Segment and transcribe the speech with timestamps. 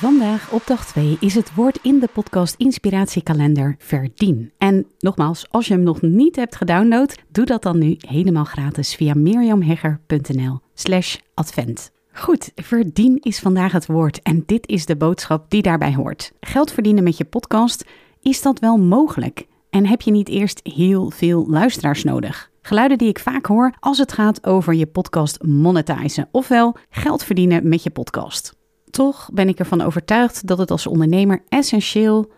[0.00, 4.52] Vandaag op dag 2 is het woord in de podcast Inspiratiekalender verdien.
[4.58, 8.94] En nogmaals, als je hem nog niet hebt gedownload, doe dat dan nu helemaal gratis
[8.94, 11.90] via mirjamhegger.nl slash advent.
[12.12, 16.32] Goed, verdien is vandaag het woord en dit is de boodschap die daarbij hoort.
[16.40, 17.84] Geld verdienen met je podcast,
[18.22, 19.46] is dat wel mogelijk?
[19.70, 22.50] En heb je niet eerst heel veel luisteraars nodig?
[22.62, 27.68] Geluiden die ik vaak hoor als het gaat over je podcast monetizen, ofwel geld verdienen
[27.68, 28.58] met je podcast.
[28.90, 32.30] Toch ben ik ervan overtuigd dat het als ondernemer essentieel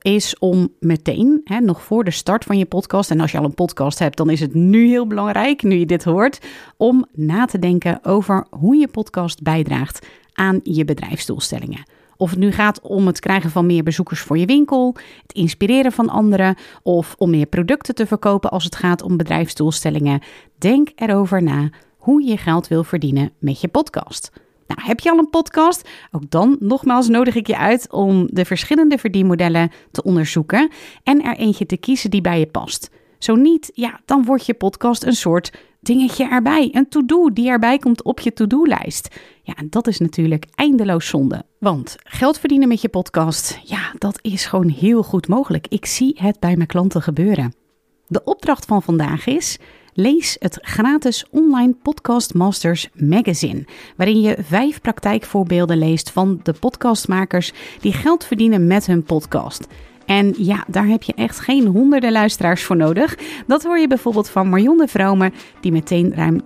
[0.00, 3.44] is om meteen, hè, nog voor de start van je podcast, en als je al
[3.44, 7.44] een podcast hebt, dan is het nu heel belangrijk, nu je dit hoort, om na
[7.44, 11.82] te denken over hoe je podcast bijdraagt aan je bedrijfsdoelstellingen.
[12.16, 15.92] Of het nu gaat om het krijgen van meer bezoekers voor je winkel, het inspireren
[15.92, 20.20] van anderen of om meer producten te verkopen als het gaat om bedrijfsdoelstellingen.
[20.58, 24.30] Denk erover na hoe je geld wil verdienen met je podcast.
[24.66, 25.88] Nou, heb je al een podcast?
[26.10, 30.70] Ook dan nogmaals nodig ik je uit om de verschillende verdienmodellen te onderzoeken
[31.02, 32.90] en er eentje te kiezen die bij je past.
[33.18, 37.78] Zo niet, ja, dan wordt je podcast een soort dingetje erbij, een to-do die erbij
[37.78, 39.16] komt op je to-do-lijst.
[39.42, 41.44] Ja, en dat is natuurlijk eindeloos zonde.
[41.58, 45.66] Want geld verdienen met je podcast, ja, dat is gewoon heel goed mogelijk.
[45.68, 47.65] Ik zie het bij mijn klanten gebeuren.
[48.08, 49.58] De opdracht van vandaag is
[49.94, 53.64] Lees het gratis online Podcast Masters magazine,
[53.96, 59.66] waarin je vijf praktijkvoorbeelden leest van de podcastmakers die geld verdienen met hun podcast.
[60.04, 63.18] En ja, daar heb je echt geen honderden luisteraars voor nodig.
[63.46, 66.40] Dat hoor je bijvoorbeeld van Marion de Vrome, die meteen ruim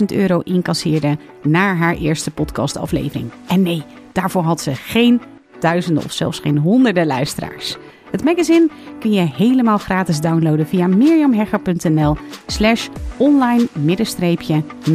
[0.00, 3.30] 10.000 euro incasseerde naar haar eerste podcastaflevering.
[3.48, 3.82] En nee,
[4.12, 5.20] daarvoor had ze geen
[5.60, 7.76] duizenden of zelfs geen honderden luisteraars.
[8.10, 12.16] Het magazine kun je helemaal gratis downloaden via mirjamhegger.nl
[12.46, 13.66] slash online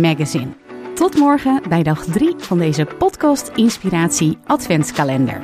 [0.01, 0.47] magazine.
[0.95, 5.41] Tot morgen bij dag 3 van deze podcast Inspiratie Adventskalender.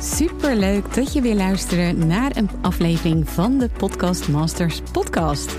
[0.00, 5.56] Super leuk dat je weer luistert naar een aflevering van de Podcast Masters podcast.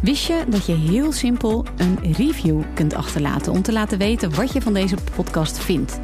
[0.00, 4.52] Wist je dat je heel simpel een review kunt achterlaten om te laten weten wat
[4.52, 6.00] je van deze podcast vindt?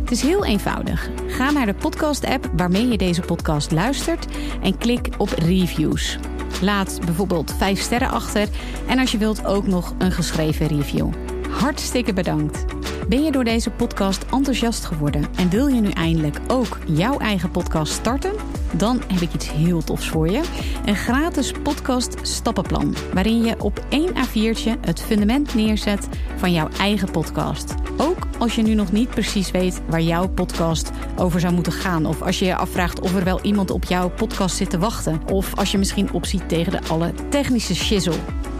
[0.00, 1.10] Het is heel eenvoudig.
[1.26, 4.26] Ga naar de podcast-app waarmee je deze podcast luistert
[4.62, 6.18] en klik op reviews.
[6.62, 8.48] Laat bijvoorbeeld 5 sterren achter
[8.86, 11.08] en als je wilt ook nog een geschreven review.
[11.50, 12.64] Hartstikke bedankt.
[13.08, 17.50] Ben je door deze podcast enthousiast geworden en wil je nu eindelijk ook jouw eigen
[17.50, 18.32] podcast starten?
[18.72, 20.42] Dan heb ik iets heel tofs voor je.
[20.84, 22.94] Een gratis podcast stappenplan.
[23.12, 27.74] Waarin je op één A4'tje het fundament neerzet van jouw eigen podcast.
[27.96, 32.06] Ook als je nu nog niet precies weet waar jouw podcast over zou moeten gaan.
[32.06, 35.20] Of als je je afvraagt of er wel iemand op jouw podcast zit te wachten.
[35.32, 38.18] Of als je misschien opziet tegen de alle technische shizzle.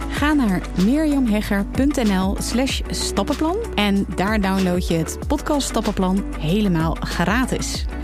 [0.09, 7.85] Ga naar mirjamhegger.nl slash stappenplan en daar download je het podcast stappenplan helemaal gratis.